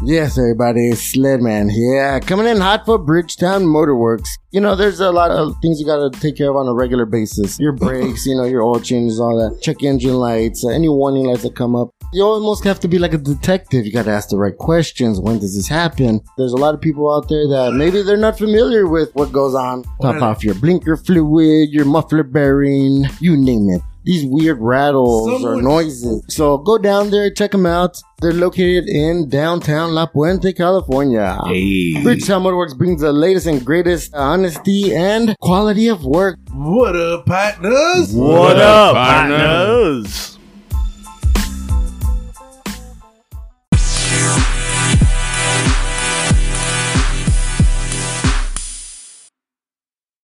Yes, 0.08 0.38
everybody, 0.38 0.90
it's 0.90 1.16
Sledman 1.16 1.72
here. 1.72 2.20
Coming 2.20 2.46
in 2.46 2.62
hot 2.62 2.86
for 2.86 3.00
Bridgetown 3.00 3.64
Motorworks. 3.64 4.28
You 4.52 4.62
know, 4.62 4.76
there's 4.76 5.00
a 5.00 5.12
lot 5.12 5.32
of 5.32 5.56
things 5.64 5.80
you 5.80 5.86
gotta 5.88 6.12
take 6.12 6.38
care 6.38 6.52
of 6.52 6.56
on 6.58 6.68
a 6.68 6.76
regular 6.76 7.08
basis. 7.08 7.60
Your 7.60 7.72
brakes, 7.86 8.24
you 8.28 8.36
know, 8.36 8.44
your 8.44 8.62
oil 8.62 8.80
changes, 8.80 9.20
all 9.20 9.36
that. 9.36 9.64
Check 9.64 9.82
engine 9.82 10.14
lights, 10.14 10.64
uh, 10.64 10.70
any 10.70 10.90
warning 10.90 11.26
lights 11.26 11.42
that 11.42 11.56
come 11.56 11.76
up. 11.76 11.90
You 12.14 12.22
almost 12.22 12.64
have 12.66 12.80
to 12.82 12.88
be 12.88 13.00
like 13.00 13.16
a 13.16 13.18
detective. 13.18 13.84
You 13.84 13.92
gotta 13.92 14.12
ask 14.12 14.30
the 14.30 14.38
right 14.38 14.56
questions. 14.56 15.20
When 15.20 15.40
does 15.40 15.56
this 15.56 15.68
happen? 15.68 16.22
There's 16.38 16.54
a 16.54 16.58
lot 16.58 16.76
of 16.76 16.82
people 16.82 17.12
out 17.12 17.28
there 17.28 17.48
that 17.48 17.74
maybe 17.74 18.04
they're 18.04 18.16
not 18.16 18.38
familiar 18.38 18.86
with 18.86 19.10
what 19.16 19.32
goes 19.32 19.56
on. 19.56 19.86
Top 20.04 20.22
off 20.22 20.44
your 20.44 20.54
blinker 20.54 20.98
fluid, 20.98 21.72
your 21.72 21.86
muffler 21.86 22.22
bearing, 22.22 23.06
you 23.20 23.36
name 23.36 23.72
it. 23.72 23.82
These 24.06 24.24
weird 24.26 24.60
rattles 24.62 25.28
or 25.28 25.40
Someone- 25.40 25.64
noises. 25.64 26.24
So 26.30 26.60
go 26.60 26.78
down 26.78 27.10
there, 27.10 27.30
check 27.32 27.52
them 27.52 27.66
out. 27.66 27.98
They're 28.22 28.32
located 28.34 28.88
in 28.88 29.30
downtown 29.30 29.94
La 29.96 30.06
Puente, 30.06 30.54
California. 30.56 31.38
Hey. 31.48 32.02
Bridgetown 32.04 32.44
Motorworks 32.44 32.78
brings 32.78 33.02
the 33.02 33.12
latest 33.12 33.48
and 33.48 33.66
greatest 33.66 34.14
honesty 34.14 34.96
and 34.96 35.36
quality 35.42 35.88
of 35.88 36.06
work. 36.06 36.38
What 36.54 36.96
up, 36.96 37.26
partners? 37.26 38.14
What, 38.14 38.58
up, 38.58 38.94
partners? 38.96 40.35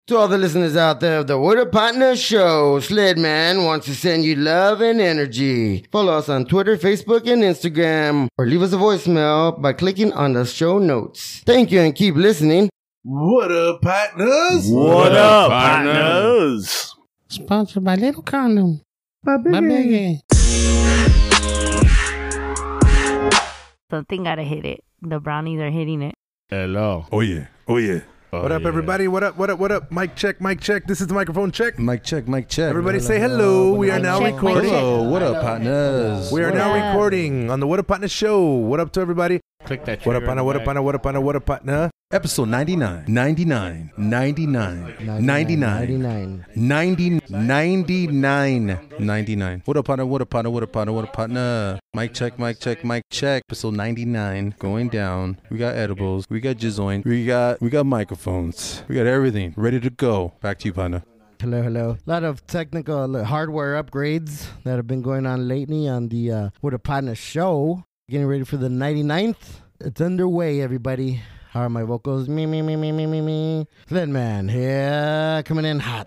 To 0.09 0.17
all 0.17 0.27
the 0.27 0.39
listeners 0.39 0.75
out 0.75 1.01
there 1.01 1.19
of 1.19 1.27
the 1.27 1.39
What 1.39 1.59
a 1.59 1.67
Partner 1.67 2.17
Show, 2.17 2.81
Sledman 2.81 3.67
wants 3.67 3.85
to 3.89 3.95
send 3.95 4.25
you 4.25 4.37
love 4.37 4.81
and 4.81 5.03
energy. 5.03 5.85
Follow 5.93 6.15
us 6.15 6.31
on 6.31 6.47
Twitter, 6.47 6.79
Facebook, 6.79 7.31
and 7.31 7.43
Instagram, 7.43 8.29
or 8.39 8.47
leave 8.47 8.63
us 8.63 8.73
a 8.73 8.77
voicemail 8.77 9.61
by 9.61 9.75
clicking 9.75 10.15
on 10.15 10.33
the 10.33 10.47
show 10.47 10.79
notes. 10.79 11.43
Thank 11.45 11.71
you 11.71 11.83
and 11.83 11.95
keep 11.95 12.15
listening. 12.15 12.71
What 13.03 13.53
up, 13.53 13.83
partners? 13.83 14.71
What 14.71 15.13
up, 15.13 15.51
partners? 15.51 16.95
Sponsored 17.29 17.85
by 17.85 17.97
Little 17.97 18.23
Condom. 18.23 18.81
My 19.25 19.37
baby. 19.37 20.23
Something 23.91 24.25
gotta 24.25 24.43
hit 24.43 24.65
it. 24.65 24.83
The 25.03 25.21
brownies 25.21 25.61
are 25.61 25.69
hitting 25.69 26.01
it. 26.01 26.15
Hello. 26.49 27.05
Oh 27.13 27.21
yeah. 27.21 27.49
Oh 27.69 27.77
yeah. 27.77 28.01
Oh, 28.31 28.43
what 28.43 28.53
up, 28.53 28.61
yeah. 28.61 28.69
everybody? 28.69 29.09
What 29.09 29.25
up? 29.25 29.39
What 29.39 29.49
up? 29.49 29.59
What 29.59 29.73
up? 29.73 29.91
Mic 29.91 30.15
check. 30.15 30.39
Mic 30.39 30.61
check. 30.61 30.87
This 30.87 31.01
is 31.01 31.07
the 31.07 31.15
microphone 31.15 31.51
check. 31.51 31.79
Mic 31.79 32.05
check, 32.05 32.29
mic 32.29 32.47
check. 32.49 32.69
Everybody 32.69 33.01
say 33.01 33.19
hello. 33.19 33.73
We 33.73 33.91
are 33.91 33.99
now 33.99 34.19
check, 34.19 34.35
recording. 34.35 34.69
Hello, 34.69 35.03
what 35.09 35.23
up, 35.23 35.41
partners? 35.43 36.31
We 36.31 36.43
are 36.43 36.51
What 36.51 36.55
now 36.59 36.75
up? 36.75 36.93
recording 36.93 37.51
on 37.51 37.61
the 37.61 37.67
What 37.67 37.79
Up 37.79 37.87
Partner 37.87 38.09
Show. 38.09 38.45
What 38.45 38.81
up 38.81 38.93
to 38.93 39.01
everybody? 39.01 39.41
Click 39.65 39.87
that 39.87 40.05
What 40.05 40.15
up, 40.17 40.25
partner? 40.25 40.45
What 40.45 40.57
up, 40.57 40.65
partner? 40.65 40.83
What 40.83 40.95
up, 40.95 41.03
partner? 41.03 41.21
What 41.23 41.37
up, 41.37 41.47
partner? 41.47 41.91
Episode 42.11 42.49
99, 42.49 43.05
99, 43.07 43.91
99, 43.99 44.95
99, 45.27 46.47
99. 46.57 47.25
99, 47.29 48.79
99. 48.99 49.63
What 49.67 49.77
up, 49.77 49.85
partner? 49.85 50.07
What 50.07 50.23
up, 50.23 50.31
partner? 50.31 50.51
What 50.51 50.63
up, 50.63 50.73
partner? 50.73 50.93
What 50.95 51.05
up, 51.05 51.13
partner? 51.13 51.79
Mic 51.93 52.15
check, 52.15 52.39
mic 52.39 52.61
check, 52.61 52.83
mic 52.83 53.05
check. 53.11 53.43
Episode 53.47 53.75
99 53.75 54.55
going 54.59 54.89
down. 54.89 55.39
We 55.51 55.59
got 55.59 55.75
edibles. 55.75 56.25
We 56.31 56.41
got 56.41 56.57
jizoin. 56.57 57.05
We 57.05 57.27
got 57.27 57.61
we 57.61 57.69
got 57.69 57.85
microphones. 57.85 58.83
We 58.89 58.95
got 58.95 59.07
everything 59.07 59.53
ready 59.59 59.79
to 59.79 59.91
go. 59.91 60.33
Back 60.41 60.61
to 60.61 60.69
you, 60.69 60.73
partner. 60.73 61.03
Hello, 61.43 61.61
hello. 61.61 61.99
A 62.07 62.11
lot 62.11 62.25
of 62.25 62.47
technical 62.47 63.17
uh, 63.17 63.25
hardware 63.25 63.83
upgrades 63.85 64.47
that 64.65 64.77
have 64.77 64.87
been 64.87 65.03
going 65.03 65.27
on 65.27 65.47
lately 65.47 65.87
on 65.87 66.09
the 66.09 66.33
uh, 66.33 66.51
What 66.63 66.73
a 66.73 66.79
Partner 66.79 67.15
show. 67.15 67.85
Getting 68.09 68.29
ready 68.29 68.45
for 68.45 68.57
the 68.57 68.69
99th. 68.69 69.61
It's 69.81 70.01
underway, 70.01 70.63
everybody. 70.63 71.21
How 71.51 71.63
are 71.63 71.71
my 71.71 71.83
vocals? 71.83 72.29
Me, 72.29 72.45
me, 72.45 72.61
me, 72.61 72.77
me, 72.77 72.93
me, 72.93 73.07
me, 73.07 73.23
me. 73.23 73.67
Sledman 73.89 74.51
here, 74.51 75.43
coming 75.47 75.65
in 75.65 75.81
hot. 75.81 76.07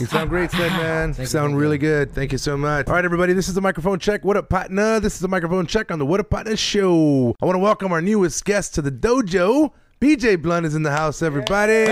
You 0.00 0.06
sound 0.06 0.30
great, 0.30 0.50
Sled 0.50 0.72
Man. 0.82 1.10
You 1.10 1.20
you, 1.20 1.26
sound 1.26 1.50
thank 1.50 1.60
really 1.60 1.76
good. 1.76 2.14
Thank 2.14 2.32
you 2.32 2.38
so 2.38 2.56
much. 2.56 2.86
All 2.88 2.94
right, 2.94 3.04
everybody. 3.04 3.34
This 3.34 3.48
is 3.48 3.54
the 3.54 3.60
microphone 3.60 3.98
check. 3.98 4.24
What 4.24 4.38
up, 4.38 4.48
partner? 4.48 4.98
This 4.98 5.12
is 5.12 5.20
the 5.20 5.28
microphone 5.28 5.66
check 5.66 5.90
on 5.90 5.98
the 5.98 6.06
What 6.06 6.20
Up 6.20 6.30
Partner 6.30 6.56
Show. 6.56 7.34
I 7.42 7.44
want 7.44 7.56
to 7.56 7.60
welcome 7.60 7.92
our 7.92 8.00
newest 8.00 8.46
guest 8.46 8.74
to 8.76 8.82
the 8.82 8.90
dojo. 8.90 9.72
BJ 10.00 10.40
Blunt 10.40 10.64
is 10.64 10.74
in 10.74 10.82
the 10.82 10.90
house, 10.90 11.20
everybody. 11.20 11.84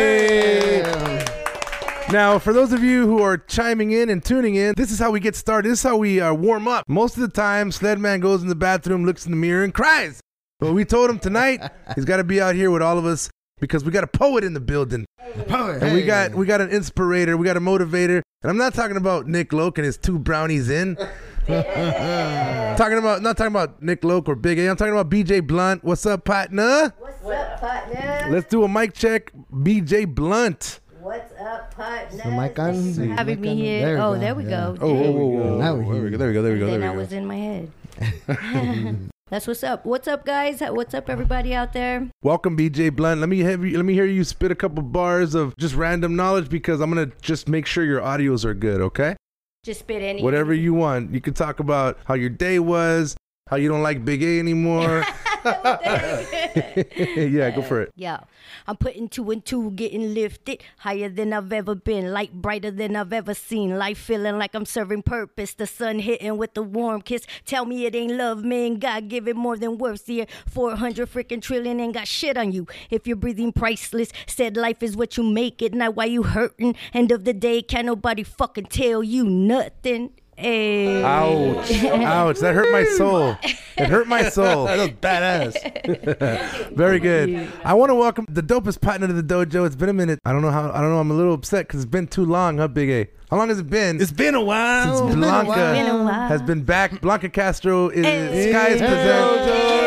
Now, 2.10 2.38
for 2.38 2.54
those 2.54 2.72
of 2.72 2.82
you 2.82 3.06
who 3.06 3.20
are 3.20 3.36
chiming 3.36 3.90
in 3.90 4.08
and 4.08 4.24
tuning 4.24 4.54
in, 4.54 4.72
this 4.74 4.90
is 4.90 4.98
how 4.98 5.10
we 5.10 5.20
get 5.20 5.36
started. 5.36 5.68
This 5.70 5.80
is 5.80 5.82
how 5.82 5.98
we 5.98 6.18
uh, 6.18 6.32
warm 6.32 6.66
up. 6.66 6.88
Most 6.88 7.16
of 7.16 7.20
the 7.22 7.28
time, 7.28 7.70
Sledman 7.70 8.22
goes 8.22 8.42
in 8.42 8.48
the 8.48 8.54
bathroom, 8.54 9.04
looks 9.04 9.26
in 9.26 9.32
the 9.32 9.36
mirror, 9.36 9.64
and 9.64 9.74
cries. 9.74 10.20
But 10.60 10.72
we 10.72 10.84
told 10.84 11.10
him 11.10 11.18
tonight 11.18 11.60
he's 11.94 12.04
got 12.04 12.18
to 12.18 12.24
be 12.24 12.40
out 12.40 12.54
here 12.54 12.70
with 12.70 12.82
all 12.82 12.96
of 12.96 13.04
us 13.04 13.28
because 13.60 13.84
we 13.84 13.90
got 13.90 14.04
a 14.04 14.08
poet 14.08 14.44
in 14.44 14.54
the 14.54 14.60
building. 14.60 15.04
And 15.48 15.94
we 15.94 16.02
got 16.02 16.34
we 16.34 16.46
got 16.46 16.60
an 16.60 16.70
inspirator, 16.70 17.36
we 17.36 17.44
got 17.44 17.56
a 17.56 17.60
motivator, 17.60 18.22
and 18.42 18.50
I'm 18.50 18.56
not 18.56 18.74
talking 18.74 18.96
about 18.96 19.26
Nick 19.26 19.52
Loke 19.52 19.78
and 19.78 19.84
his 19.84 19.96
two 19.96 20.18
brownies 20.18 20.70
in. 20.70 20.96
talking 21.46 22.98
about 22.98 23.20
not 23.20 23.36
talking 23.36 23.52
about 23.52 23.82
Nick 23.82 24.04
Loke 24.04 24.28
or 24.28 24.36
Big 24.36 24.58
A. 24.58 24.68
I'm 24.68 24.76
talking 24.76 24.92
about 24.92 25.10
BJ 25.10 25.44
Blunt. 25.46 25.82
What's 25.82 26.06
up, 26.06 26.24
partner? 26.24 26.92
What's 26.98 27.24
up, 27.24 27.60
partner? 27.60 28.26
Let's 28.30 28.48
do 28.48 28.62
a 28.62 28.68
mic 28.68 28.94
check. 28.94 29.32
BJ 29.52 30.06
Blunt. 30.06 30.80
What's 31.00 31.32
up, 31.38 31.74
partner? 31.74 32.22
The 32.24 32.30
mic 32.30 32.58
on? 32.58 32.94
Having 33.16 33.40
me 33.40 33.56
here. 33.56 33.84
There 33.84 33.98
oh, 33.98 34.14
go, 34.14 34.20
there 34.20 34.34
we 34.34 34.44
yeah. 34.44 34.50
go. 34.50 34.78
Oh, 34.80 34.94
whoa, 34.94 35.10
whoa, 35.10 35.26
whoa. 35.26 35.58
Now 35.58 35.76
There 35.76 35.84
we 35.84 36.00
we 36.00 36.10
go. 36.10 36.16
There 36.16 36.28
we 36.28 36.34
go. 36.34 36.42
There 36.42 36.52
we 36.54 36.58
go. 36.60 36.66
then 36.66 36.80
There 36.80 36.90
I 36.90 36.92
we 36.92 36.98
was 36.98 37.12
in 37.12 37.26
my 37.26 37.36
head. 37.36 39.10
That's 39.30 39.46
what's 39.46 39.64
up. 39.64 39.86
What's 39.86 40.06
up, 40.06 40.26
guys? 40.26 40.60
What's 40.60 40.92
up, 40.92 41.08
everybody 41.08 41.54
out 41.54 41.72
there? 41.72 42.10
Welcome, 42.22 42.58
BJ 42.58 42.94
Blunt. 42.94 43.20
Let 43.20 43.30
me 43.30 43.38
have 43.40 43.64
you, 43.64 43.78
let 43.78 43.86
me 43.86 43.94
hear 43.94 44.04
you 44.04 44.22
spit 44.22 44.50
a 44.50 44.54
couple 44.54 44.82
bars 44.82 45.34
of 45.34 45.56
just 45.56 45.74
random 45.74 46.14
knowledge 46.14 46.50
because 46.50 46.82
I'm 46.82 46.90
gonna 46.90 47.10
just 47.22 47.48
make 47.48 47.64
sure 47.64 47.84
your 47.84 48.02
audios 48.02 48.44
are 48.44 48.52
good. 48.52 48.82
Okay. 48.82 49.16
Just 49.64 49.80
spit 49.80 50.02
any. 50.02 50.22
Whatever 50.22 50.52
you 50.52 50.74
want. 50.74 51.14
You 51.14 51.22
can 51.22 51.32
talk 51.32 51.58
about 51.58 51.98
how 52.04 52.12
your 52.12 52.28
day 52.28 52.58
was, 52.58 53.16
how 53.48 53.56
you 53.56 53.66
don't 53.66 53.82
like 53.82 54.04
Big 54.04 54.22
A 54.22 54.38
anymore. 54.38 55.06
yeah, 57.16 57.50
go 57.50 57.60
for 57.60 57.82
it. 57.82 57.92
Yeah, 57.96 58.20
I'm 58.66 58.76
putting 58.76 59.08
two 59.08 59.30
and 59.30 59.44
two, 59.44 59.72
getting 59.72 60.14
lifted 60.14 60.62
higher 60.78 61.10
than 61.10 61.34
I've 61.34 61.52
ever 61.52 61.74
been, 61.74 62.12
light 62.12 62.32
brighter 62.32 62.70
than 62.70 62.96
I've 62.96 63.12
ever 63.12 63.34
seen. 63.34 63.76
Life 63.76 63.98
feeling 63.98 64.38
like 64.38 64.54
I'm 64.54 64.64
serving 64.64 65.02
purpose. 65.02 65.52
The 65.52 65.66
sun 65.66 65.98
hitting 65.98 66.38
with 66.38 66.54
the 66.54 66.62
warm 66.62 67.02
kiss. 67.02 67.26
Tell 67.44 67.66
me 67.66 67.84
it 67.84 67.94
ain't 67.94 68.14
love, 68.14 68.42
man. 68.42 68.78
God 68.78 69.08
give 69.08 69.28
it 69.28 69.36
more 69.36 69.58
than 69.58 69.76
worth. 69.76 70.08
Yeah, 70.08 70.24
400 70.48 71.10
freaking 71.10 71.42
trillion 71.42 71.78
ain't 71.78 71.94
got 71.94 72.08
shit 72.08 72.38
on 72.38 72.52
you. 72.52 72.66
If 72.88 73.06
you're 73.06 73.16
breathing 73.16 73.52
priceless, 73.52 74.12
said 74.26 74.56
life 74.56 74.82
is 74.82 74.96
what 74.96 75.16
you 75.18 75.24
make 75.24 75.60
it, 75.60 75.74
not 75.74 75.94
why 75.94 76.06
you 76.06 76.22
hurting. 76.22 76.74
End 76.94 77.12
of 77.12 77.24
the 77.24 77.34
day, 77.34 77.60
can't 77.60 77.86
nobody 77.86 78.22
fucking 78.22 78.66
tell 78.66 79.02
you 79.02 79.24
nothing. 79.24 80.12
Hey. 80.36 81.02
Ouch. 81.02 81.70
Ouch. 81.84 82.38
That 82.40 82.54
hurt 82.54 82.70
my 82.72 82.84
soul. 82.84 83.36
It 83.76 83.88
hurt 83.88 84.06
my 84.08 84.28
soul. 84.28 84.66
That 84.74 84.78
was 84.78 84.88
badass. 84.90 86.70
Very 86.76 86.98
good. 86.98 87.48
I 87.64 87.74
want 87.74 87.90
to 87.90 87.94
welcome 87.94 88.26
the 88.28 88.42
dopest 88.42 88.80
partner 88.80 89.06
to 89.06 89.12
the 89.12 89.22
dojo. 89.22 89.66
It's 89.66 89.76
been 89.76 89.88
a 89.88 89.92
minute. 89.94 90.18
I 90.24 90.32
don't 90.32 90.42
know 90.42 90.50
how. 90.50 90.70
I 90.70 90.80
don't 90.80 90.90
know. 90.90 90.98
I'm 90.98 91.10
a 91.10 91.14
little 91.14 91.34
upset 91.34 91.66
because 91.68 91.80
it's 91.82 91.90
been 91.90 92.06
too 92.06 92.24
long, 92.24 92.58
huh, 92.58 92.68
Big 92.68 92.90
A? 92.90 93.08
How 93.30 93.36
long 93.38 93.48
has 93.48 93.58
it 93.58 93.68
been? 93.70 94.00
It's 94.00 94.12
been 94.12 94.34
a 94.34 94.42
while. 94.42 94.98
Since 94.98 95.16
Blanca 95.16 95.52
Been 95.72 95.86
a 95.86 96.04
while. 96.04 96.28
has 96.28 96.42
been 96.42 96.62
back. 96.62 97.00
Blanca 97.00 97.28
Castro 97.28 97.88
is 97.88 98.04
eh. 98.04 98.28
Hey. 98.28 98.50
Skies 98.52 98.78
presents. 98.78 99.83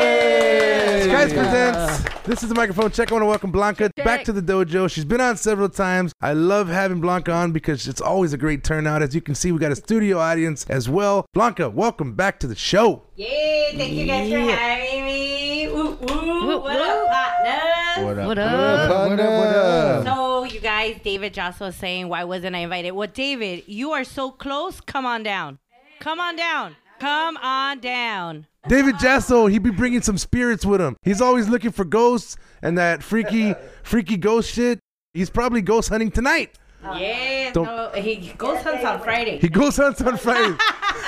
Skies 1.08 1.32
presents 1.32 2.26
This 2.26 2.44
is 2.44 2.50
the 2.50 2.56
microphone 2.56 2.92
check. 2.92 3.10
I 3.10 3.14
want 3.14 3.22
to 3.22 3.28
welcome 3.28 3.50
Blanca 3.50 3.90
back 4.04 4.26
to 4.26 4.34
the 4.34 4.42
dojo. 4.42 4.92
She's 4.92 5.06
been 5.06 5.22
on 5.22 5.38
several 5.38 5.70
times. 5.70 6.12
I 6.20 6.34
love 6.34 6.68
having 6.68 7.00
Blanca 7.00 7.32
on 7.32 7.54
because 7.54 7.88
it's 7.88 8.02
always 8.02 8.34
a 8.34 8.38
great 8.38 8.66
turnout. 8.66 9.02
As 9.02 9.16
you 9.16 9.22
can 9.22 9.34
see, 9.34 9.54
we 9.54 9.60
got 9.60 9.72
a 9.72 9.76
studio 9.78 10.18
audience 10.18 10.66
as 10.66 10.90
well. 10.90 11.26
Blanca, 11.34 11.70
welcome 11.70 12.14
back 12.14 12.42
to 12.42 12.48
the 12.48 12.56
show. 12.56 13.04
Yay! 13.16 13.74
Thank 13.78 13.94
you 13.94 14.06
guys 14.06 14.30
for 14.30 14.38
having 14.38 15.06
me. 15.06 15.70
Woo, 15.70 15.96
woo. 15.96 16.60
What 16.60 16.76
up, 16.76 17.08
partners? 17.08 18.06
What 18.06 18.18
up? 18.18 18.28
What 18.28 18.38
up? 18.38 19.10
What 19.10 19.20
up, 19.20 19.30
what 19.30 19.56
up? 19.56 20.06
So, 20.06 20.44
you 20.44 20.60
guys, 20.60 21.00
David 21.02 21.34
Joss 21.34 21.62
was 21.62 21.78
saying, 21.78 22.10
why 22.10 22.26
wasn't 22.26 22.54
I 22.54 22.60
invited? 22.60 22.92
Well, 22.92 23.08
David, 23.08 23.64
you 23.68 23.92
are 23.92 24.04
so 24.04 24.32
close. 24.32 24.82
Come 24.82 25.06
on 25.06 25.24
down. 25.24 25.60
Come 26.02 26.20
on 26.20 26.36
down. 26.36 26.76
Come 27.00 27.38
on 27.38 27.80
down. 27.80 28.48
David 28.68 28.96
Jasso, 28.96 29.50
he 29.50 29.60
be 29.60 29.70
bringing 29.72 30.02
some 30.02 30.18
spirits 30.18 30.66
with 30.66 30.82
him. 30.82 30.98
He's 31.04 31.22
always 31.22 31.48
looking 31.48 31.72
for 31.72 31.86
ghosts 31.86 32.36
and 32.62 32.78
that 32.78 33.02
freaky, 33.04 33.56
freaky 33.84 34.18
ghost 34.18 34.52
shit. 34.54 34.80
He's 35.14 35.30
probably 35.30 35.62
ghost 35.62 35.90
hunting 35.90 36.12
tonight. 36.12 36.58
Yeah, 36.84 37.52
Don't- 37.54 37.66
no, 37.66 37.90
he 37.96 38.34
goes 38.38 38.62
hunts 38.62 38.86
on 38.86 39.00
Friday. 39.02 39.40
He 39.40 39.50
ghost 39.50 39.78
hunts 39.78 40.02
on 40.02 40.16
Friday. 40.18 40.56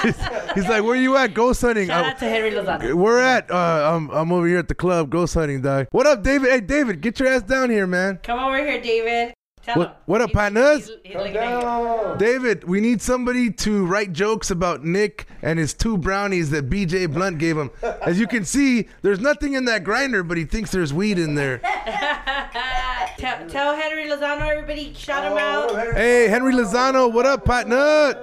he's, 0.01 0.17
he's 0.55 0.67
like, 0.67 0.83
"Where 0.83 0.95
you 0.95 1.15
at? 1.15 1.33
Ghost 1.33 1.61
hunting." 1.61 1.87
Shout 1.87 2.03
I- 2.05 2.09
out 2.11 2.19
to 2.19 2.25
Henry 2.25 2.51
Lozano. 2.51 2.93
We're 2.95 3.19
at. 3.21 3.49
Uh, 3.51 3.93
I'm, 3.95 4.09
I'm 4.09 4.31
over 4.31 4.47
here 4.47 4.57
at 4.57 4.67
the 4.67 4.73
club, 4.75 5.09
ghost 5.09 5.35
hunting, 5.35 5.61
dog. 5.61 5.87
What 5.91 6.07
up, 6.07 6.23
David? 6.23 6.49
Hey, 6.49 6.59
David, 6.61 7.01
get 7.01 7.19
your 7.19 7.29
ass 7.29 7.43
down 7.43 7.69
here, 7.69 7.85
man. 7.87 8.17
Come 8.23 8.39
over 8.39 8.57
here, 8.57 8.81
David. 8.81 9.33
Tell 9.65 9.75
What- 9.75 9.87
him. 9.89 9.95
what 10.05 10.21
up, 10.21 10.29
He's- 10.29 10.35
partners? 10.37 10.85
he's- 10.87 10.99
he's 11.03 11.15
looking 11.15 11.37
at 11.37 11.61
you. 11.61 12.15
David, 12.17 12.63
we 12.63 12.79
need 12.81 13.01
somebody 13.01 13.51
to 13.51 13.85
write 13.85 14.13
jokes 14.13 14.49
about 14.49 14.83
Nick 14.83 15.27
and 15.41 15.59
his 15.59 15.73
two 15.73 15.97
brownies 15.97 16.49
that 16.51 16.69
BJ 16.69 17.05
Blunt 17.07 17.37
gave 17.37 17.57
him. 17.57 17.69
As 18.05 18.19
you 18.19 18.27
can 18.27 18.45
see, 18.45 18.87
there's 19.01 19.19
nothing 19.19 19.53
in 19.53 19.65
that 19.65 19.83
grinder, 19.83 20.23
but 20.23 20.37
he 20.37 20.45
thinks 20.45 20.71
there's 20.71 20.93
weed 20.93 21.19
in 21.19 21.35
there. 21.35 21.59
tell, 23.17 23.47
tell 23.47 23.75
Henry 23.75 24.05
Lozano, 24.07 24.49
everybody, 24.49 24.93
shout 24.97 25.23
him 25.31 25.37
out. 25.37 25.71
Hey, 25.95 26.27
Henry 26.27 26.53
Lozano, 26.53 27.11
what 27.11 27.25
up, 27.25 27.45
partner? 27.45 28.15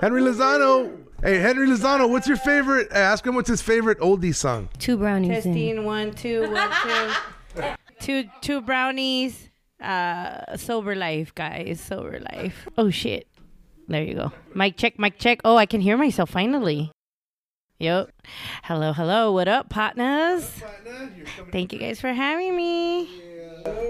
Henry 0.00 0.22
Lozano. 0.22 0.92
Hey, 1.22 1.38
Henry 1.38 1.66
Lozano, 1.66 2.08
what's 2.08 2.28
your 2.28 2.36
favorite? 2.36 2.88
Ask 2.92 3.26
him 3.26 3.34
what's 3.34 3.48
his 3.48 3.60
favorite 3.60 3.98
oldie 3.98 4.34
song. 4.34 4.68
Two 4.78 4.96
brownies. 4.96 5.44
in. 5.44 5.52
Testing 5.54 5.84
one, 5.84 6.12
two, 6.12 6.48
one, 6.50 6.70
two. 6.82 7.62
two, 8.00 8.24
two 8.40 8.60
brownies. 8.60 9.47
Uh, 9.80 10.56
sober 10.56 10.94
life, 10.94 11.34
guys. 11.34 11.80
Sober 11.80 12.20
life. 12.20 12.68
Oh 12.76 12.90
shit. 12.90 13.26
There 13.88 14.02
you 14.02 14.14
go. 14.14 14.32
Mic 14.54 14.76
check, 14.76 14.98
mic 14.98 15.18
check. 15.18 15.40
Oh, 15.44 15.56
I 15.56 15.66
can 15.66 15.80
hear 15.80 15.96
myself 15.96 16.30
finally. 16.30 16.92
Yep. 17.78 18.10
Hello, 18.64 18.92
hello. 18.92 19.32
What 19.32 19.46
up, 19.46 19.70
partners? 19.70 20.62
Thank 21.52 21.72
you 21.72 21.78
guys 21.78 22.00
for 22.00 22.12
having 22.12 22.56
me. 22.56 23.08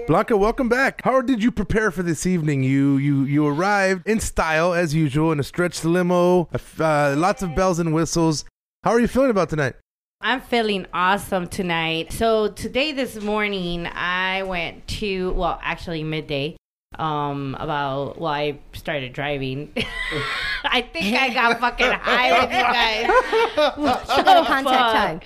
Blanca, 0.07 0.37
welcome 0.37 0.69
back. 0.69 1.01
How 1.03 1.21
did 1.21 1.41
you 1.43 1.51
prepare 1.51 1.89
for 1.89 2.03
this 2.03 2.25
evening? 2.25 2.63
You 2.63 2.97
you 2.97 3.23
you 3.23 3.47
arrived 3.47 4.07
in 4.07 4.19
style 4.19 4.73
as 4.73 4.93
usual 4.93 5.31
in 5.31 5.39
a 5.39 5.43
stretched 5.43 5.83
limo, 5.85 6.49
uh, 6.79 7.15
lots 7.17 7.41
of 7.41 7.55
bells 7.55 7.79
and 7.79 7.93
whistles. 7.93 8.45
How 8.83 8.91
are 8.91 8.99
you 8.99 9.07
feeling 9.07 9.31
about 9.31 9.49
tonight? 9.49 9.73
I'm 10.21 10.41
feeling 10.41 10.85
awesome 10.93 11.47
tonight. 11.47 12.11
So 12.11 12.49
today, 12.49 12.91
this 12.91 13.15
morning, 13.21 13.87
I 13.87 14.43
went 14.43 14.85
to 14.99 15.31
well, 15.31 15.57
actually 15.63 16.03
midday. 16.03 16.57
Um, 16.97 17.55
about 17.57 18.19
well, 18.19 18.33
I 18.33 18.59
started 18.73 19.13
driving. 19.13 19.71
I 20.65 20.81
think 20.81 21.15
I 21.15 21.33
got 21.33 21.57
fucking 21.61 21.89
high 21.91 22.31
with 22.41 22.51
you 22.51 22.57
guys. 22.57 24.05
She 24.15 24.23
got 24.23 24.43
a 24.43 24.45
contact 24.45 24.65
time. 24.65 25.21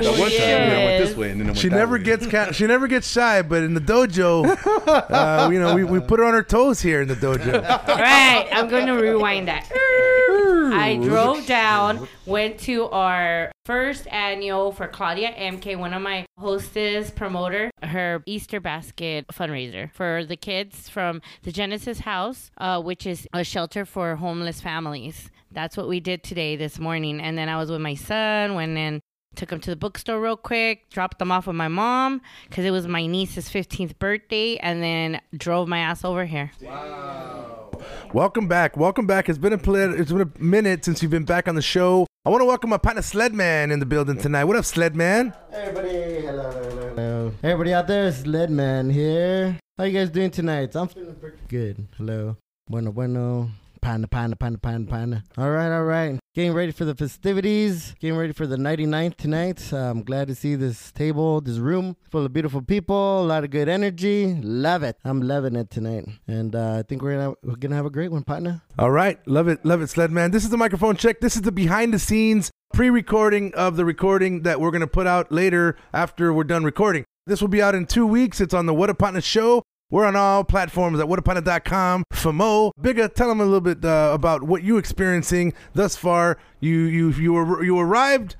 That 0.00 0.18
one 0.18 0.30
time 0.30 0.70
we 0.70 0.76
went 0.86 1.04
this 1.04 1.16
way 1.16 1.30
and 1.30 1.40
then 1.40 1.48
it 1.48 1.50
went 1.50 1.58
She 1.58 1.68
that 1.68 1.76
never 1.76 1.98
way. 1.98 2.04
gets 2.04 2.26
ca- 2.26 2.52
she 2.52 2.66
never 2.66 2.86
gets 2.86 3.10
shy, 3.10 3.42
but 3.42 3.64
in 3.64 3.74
the 3.74 3.80
dojo, 3.80 4.46
uh, 5.10 5.50
you 5.50 5.58
know, 5.60 5.74
we, 5.74 5.84
we 5.84 6.00
put 6.00 6.20
her 6.20 6.24
on 6.24 6.32
her 6.34 6.42
toes 6.42 6.80
here 6.80 7.02
in 7.02 7.08
the 7.08 7.16
dojo. 7.16 7.62
right, 7.62 8.48
I'm 8.52 8.68
going 8.68 8.86
to 8.86 8.92
rewind 8.92 9.48
that. 9.48 9.68
I 9.74 10.98
drove 11.02 11.44
down, 11.46 12.08
went 12.24 12.60
to 12.60 12.84
our 12.90 13.50
first 13.68 14.06
annual 14.06 14.72
for 14.72 14.88
Claudia 14.88 15.30
MK, 15.32 15.78
one 15.78 15.92
of 15.92 16.00
my 16.00 16.24
hostess 16.38 17.10
promoter, 17.10 17.70
her 17.82 18.22
Easter 18.24 18.60
basket 18.60 19.26
fundraiser 19.30 19.92
for 19.92 20.24
the 20.24 20.38
kids 20.38 20.88
from 20.88 21.20
the 21.42 21.52
Genesis 21.52 21.98
House, 21.98 22.50
uh, 22.56 22.80
which 22.80 23.04
is 23.04 23.28
a 23.34 23.44
shelter 23.44 23.84
for 23.84 24.16
homeless 24.16 24.62
families. 24.62 25.30
That's 25.52 25.76
what 25.76 25.86
we 25.86 26.00
did 26.00 26.22
today, 26.22 26.56
this 26.56 26.78
morning. 26.78 27.20
And 27.20 27.36
then 27.36 27.50
I 27.50 27.58
was 27.58 27.70
with 27.70 27.82
my 27.82 27.94
son, 27.94 28.54
went 28.54 28.78
in 28.78 29.00
took 29.36 29.52
him 29.52 29.60
to 29.60 29.70
the 29.70 29.76
bookstore 29.76 30.18
real 30.18 30.36
quick, 30.36 30.88
dropped 30.88 31.18
them 31.18 31.30
off 31.30 31.46
with 31.46 31.54
my 31.54 31.68
mom 31.68 32.22
because 32.48 32.64
it 32.64 32.70
was 32.70 32.88
my 32.88 33.06
niece's 33.06 33.50
15th 33.50 33.98
birthday, 33.98 34.56
and 34.56 34.82
then 34.82 35.20
drove 35.36 35.68
my 35.68 35.78
ass 35.78 36.06
over 36.06 36.24
here. 36.24 36.50
Wow. 36.62 37.70
Welcome 38.14 38.48
back. 38.48 38.78
Welcome 38.78 39.06
back. 39.06 39.28
It's 39.28 39.38
been 39.38 39.52
a 39.52 39.58
pl- 39.58 40.00
it's 40.00 40.10
been 40.10 40.22
a 40.22 40.42
minute 40.42 40.86
since 40.86 41.02
you've 41.02 41.10
been 41.10 41.26
back 41.26 41.46
on 41.46 41.54
the 41.54 41.62
show. 41.62 42.07
I 42.28 42.30
want 42.30 42.42
to 42.42 42.44
welcome 42.44 42.68
my 42.68 42.76
partner 42.76 43.00
Sledman 43.00 43.72
in 43.72 43.80
the 43.80 43.86
building 43.86 44.18
tonight. 44.18 44.44
What 44.44 44.54
up, 44.56 44.64
Sledman? 44.64 45.32
Hey, 45.50 45.62
Everybody, 45.62 46.26
hello, 46.26 46.50
hello, 46.50 46.68
hello, 46.68 46.88
hello. 46.90 47.32
Everybody 47.42 47.72
out 47.72 47.86
there, 47.86 48.08
it's 48.08 48.18
Sledman 48.18 48.92
here. 48.92 49.58
How 49.78 49.84
you 49.84 49.98
guys 49.98 50.10
doing 50.10 50.30
tonight? 50.30 50.76
I'm 50.76 50.88
feeling 50.88 51.14
pretty 51.14 51.38
good. 51.48 51.88
Hello. 51.96 52.36
Bueno, 52.68 52.92
bueno. 52.92 53.48
Panda, 53.80 54.08
panda, 54.08 54.36
panda, 54.36 54.58
panda, 54.58 54.90
panda. 54.90 55.24
All 55.36 55.50
right, 55.50 55.74
all 55.74 55.84
right. 55.84 56.18
Getting 56.34 56.52
ready 56.52 56.72
for 56.72 56.84
the 56.84 56.94
festivities. 56.94 57.94
Getting 58.00 58.16
ready 58.16 58.32
for 58.32 58.46
the 58.46 58.56
99th 58.56 59.16
tonight. 59.16 59.72
Uh, 59.72 59.76
I'm 59.76 60.02
glad 60.02 60.28
to 60.28 60.34
see 60.34 60.54
this 60.54 60.92
table, 60.92 61.40
this 61.40 61.58
room 61.58 61.96
full 62.10 62.24
of 62.24 62.32
beautiful 62.32 62.62
people. 62.62 63.22
A 63.22 63.26
lot 63.26 63.44
of 63.44 63.50
good 63.50 63.68
energy. 63.68 64.38
Love 64.42 64.82
it. 64.82 64.96
I'm 65.04 65.22
loving 65.22 65.56
it 65.56 65.70
tonight. 65.70 66.06
And 66.26 66.54
uh, 66.54 66.78
I 66.78 66.82
think 66.82 67.02
we're 67.02 67.16
gonna 67.16 67.34
we're 67.42 67.56
gonna 67.56 67.76
have 67.76 67.86
a 67.86 67.90
great 67.90 68.10
one, 68.12 68.24
partner. 68.24 68.62
All 68.78 68.90
right, 68.90 69.18
love 69.26 69.48
it, 69.48 69.64
love 69.64 69.82
it, 69.82 69.88
sled 69.88 70.10
man. 70.10 70.30
This 70.30 70.44
is 70.44 70.50
the 70.50 70.56
microphone 70.56 70.96
check. 70.96 71.20
This 71.20 71.36
is 71.36 71.42
the 71.42 71.52
behind 71.52 71.92
the 71.94 71.98
scenes 71.98 72.50
pre-recording 72.72 73.54
of 73.54 73.76
the 73.76 73.84
recording 73.84 74.42
that 74.42 74.60
we're 74.60 74.70
gonna 74.70 74.86
put 74.86 75.06
out 75.06 75.32
later 75.32 75.76
after 75.92 76.32
we're 76.32 76.44
done 76.44 76.64
recording. 76.64 77.04
This 77.26 77.40
will 77.40 77.48
be 77.48 77.60
out 77.62 77.74
in 77.74 77.86
two 77.86 78.06
weeks. 78.06 78.40
It's 78.40 78.54
on 78.54 78.66
the 78.66 78.74
What 78.74 78.90
a 78.90 78.94
Partner 78.94 79.20
show. 79.20 79.62
We're 79.90 80.04
on 80.04 80.16
all 80.16 80.44
platforms 80.44 81.00
at 81.00 81.06
whatapartner.com. 81.06 82.04
Famo, 82.12 82.72
Bigga, 82.78 83.14
tell 83.14 83.28
them 83.28 83.40
a 83.40 83.44
little 83.44 83.62
bit 83.62 83.82
uh, 83.82 84.10
about 84.12 84.42
what 84.42 84.62
you're 84.62 84.78
experiencing 84.78 85.54
thus 85.72 85.96
far. 85.96 86.36
You 86.60 86.80
you 86.80 87.10
you 87.12 87.32
were 87.32 87.64
you 87.64 87.78
arrived 87.78 88.36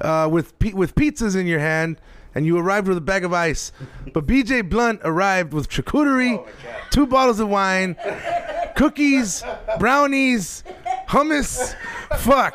uh, 0.00 0.28
with 0.30 0.52
with 0.74 0.94
pizzas 0.94 1.36
in 1.36 1.46
your 1.46 1.58
hand, 1.60 1.98
and 2.34 2.44
you 2.44 2.58
arrived 2.58 2.86
with 2.86 2.98
a 2.98 3.00
bag 3.00 3.24
of 3.24 3.32
ice. 3.32 3.72
But 4.12 4.26
BJ 4.26 4.68
Blunt 4.68 5.00
arrived 5.02 5.54
with 5.54 5.70
charcuterie, 5.70 6.46
two 6.90 7.06
bottles 7.06 7.40
of 7.40 7.48
wine, 7.48 7.96
cookies, 8.76 9.42
brownies, 9.78 10.64
hummus. 11.08 11.74
Fuck. 12.18 12.54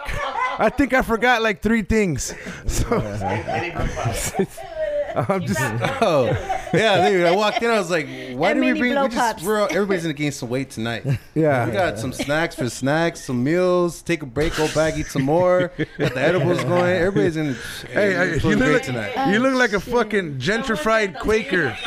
I 0.59 0.69
think 0.69 0.93
I 0.93 1.01
forgot 1.01 1.41
like 1.41 1.63
three 1.63 1.81
things. 1.81 2.33
So 2.67 2.99
I'm 5.29 5.41
just 5.45 5.59
Oh, 6.01 6.25
yeah. 6.73 7.09
Dude, 7.09 7.25
I 7.25 7.35
walked 7.35 7.61
in. 7.63 7.69
I 7.69 7.77
was 7.79 7.89
like, 7.89 8.05
"Why 8.33 8.51
And 8.51 8.61
did 8.61 8.65
we 8.65 8.67
mini 8.67 8.79
bring? 8.79 8.91
blow 8.93 9.03
We 9.03 9.09
just, 9.09 9.17
pops. 9.19 9.43
we're 9.43 9.61
all, 9.61 9.67
everybody's 9.71 10.03
gonna 10.03 10.13
gain 10.13 10.31
some 10.31 10.49
weight 10.49 10.69
tonight. 10.71 11.05
yeah. 11.33 11.65
We 11.65 11.71
got 11.71 11.97
some 11.99 12.11
snacks 12.13 12.55
for 12.55 12.69
snacks, 12.69 13.21
some 13.23 13.43
meals. 13.43 14.01
Take 14.01 14.23
a 14.23 14.25
break, 14.25 14.55
go 14.55 14.67
back, 14.73 14.97
eat 14.97 15.07
some 15.07 15.23
more. 15.23 15.71
Got 15.97 16.13
the 16.13 16.19
edibles 16.21 16.63
going. 16.63 16.85
Everybody's 16.95 17.37
in. 17.37 17.55
Hey, 17.91 18.11
it's 18.33 18.43
I- 18.45 18.49
you 18.49 18.55
look, 18.55 18.65
great 18.65 18.73
like, 18.73 18.83
tonight. 18.83 19.31
you 19.31 19.39
look 19.39 19.53
like 19.55 19.71
a 19.73 19.77
oh, 19.77 19.79
fucking 19.79 20.37
gentrified 20.39 21.19
Quaker. 21.19 21.77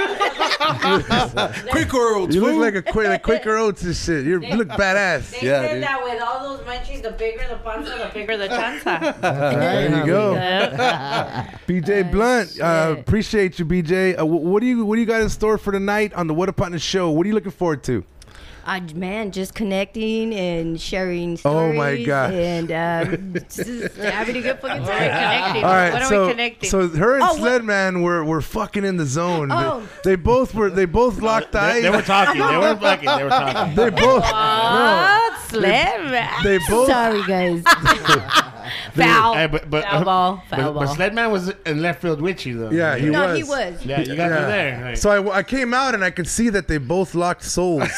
Quick 1.71 1.93
world. 1.93 2.35
You 2.35 2.41
look 2.43 2.57
like 2.57 2.75
a 2.75 2.83
Quaker, 2.83 3.09
like 3.11 3.23
Quaker 3.23 3.57
Oats 3.57 3.83
and 3.83 3.95
shit. 3.97 4.25
You're, 4.25 4.43
you 4.43 4.57
look 4.57 4.69
badass. 4.69 5.31
They 5.31 5.47
Yeah, 5.47 5.63
said 5.63 5.75
dude. 5.75 5.83
that 5.83 6.03
with 6.03 6.21
all 6.23 6.57
those 6.57 6.67
munchies, 6.67 7.03
the 7.03 7.11
bigger 7.13 7.47
the 7.49 7.57
panza, 7.57 7.91
the 7.99 8.11
bigger 8.13 8.37
the 8.37 8.49
chanza. 8.49 9.21
There 9.21 9.99
you 10.01 10.07
go. 10.07 10.35
BJ 11.67 12.11
Blunt, 12.11 12.59
uh, 12.61 12.97
appreciate 12.99 13.59
you, 13.59 13.65
BJ. 13.65 14.19
Uh, 14.19 14.25
wh- 14.25 14.43
what 14.43 14.61
do 14.61 14.67
you 14.67 14.85
what 14.85 14.95
do 14.97 15.01
you 15.01 15.07
got 15.07 15.21
in 15.21 15.29
store 15.29 15.59
for 15.59 15.73
tonight 15.73 16.13
on 16.15 16.27
the 16.27 16.35
What 16.35 16.49
a 16.49 16.53
Partner 16.53 16.79
show? 16.79 17.11
What 17.11 17.25
are 17.25 17.29
you 17.29 17.35
looking 17.35 17.51
forward 17.53 17.83
to? 17.85 18.05
Uh, 18.69 18.81
man, 18.95 19.33
just 19.33 19.55
connecting 19.55 20.35
and 20.35 20.79
sharing 20.79 21.39
stories. 21.39 21.73
Oh 21.73 21.73
my 21.73 22.05
god! 22.05 22.35
And 22.35 22.71
um, 22.71 23.33
just 23.49 23.97
having 23.97 24.37
a 24.37 24.43
good 24.43 24.59
fucking 24.61 24.83
We're 24.83 24.89
time. 24.89 24.99
connecting. 24.99 25.65
All 25.65 25.71
right, 25.73 25.93
what 25.95 26.03
are 26.03 26.09
so 26.09 26.27
we 26.27 26.33
connecting? 26.33 26.69
so 26.69 26.89
her 26.89 27.15
and 27.15 27.23
Oh, 27.23 27.41
what- 27.41 27.63
Sledman 27.63 28.03
were 28.03 28.23
were 28.25 28.43
fucking 28.43 28.85
in 28.85 28.99
the 28.99 29.07
zone. 29.07 29.51
Oh. 29.51 29.89
They, 30.05 30.11
they 30.11 30.17
both 30.17 30.55
were 30.55 30.69
they 30.69 30.85
both 30.85 31.23
locked 31.23 31.57
eyes. 31.57 31.83
they 31.83 31.89
were 31.89 32.03
talking. 32.03 32.43
They 32.43 32.59
weren't 32.59 32.81
fucking. 32.83 33.09
They 33.09 33.25
were 33.25 33.31
talking. 33.31 33.75
They 33.75 33.89
both 33.89 34.25
no, 34.25 34.33
what? 34.33 35.41
Slim. 35.49 36.11
they 36.45 36.59
both 36.69 36.89
Sorry, 36.89 37.23
guys. 37.27 37.65
Foul. 38.95 39.35
Hey, 39.35 39.47
but 39.47 39.69
but, 39.71 39.85
Foul 39.85 40.05
ball. 40.05 40.43
but, 40.51 40.57
Foul 40.59 40.73
but 40.75 40.85
ball. 40.87 40.95
Sledman 40.97 41.31
was 41.31 41.53
in 41.67 41.83
left 41.83 42.03
field 42.03 42.21
with 42.21 42.45
you 42.47 42.59
though. 42.59 42.71
Yeah, 42.71 42.97
he 42.97 43.07
no, 43.07 43.27
was. 43.27 43.37
he 43.37 43.45
was. 43.45 43.85
Yeah, 43.85 44.01
you 44.01 44.17
got 44.17 44.31
Yeah. 44.31 44.41
me 44.41 44.47
there. 44.53 44.85
Like, 44.85 44.97
So 44.97 45.11
I, 45.31 45.39
I 45.39 45.43
came 45.43 45.73
out 45.75 45.95
and 45.95 46.05
I 46.05 46.11
could 46.11 46.27
see 46.29 46.49
that 46.51 46.69
they 46.69 46.79
both 46.79 47.15
locked 47.15 47.45
souls, 47.45 47.89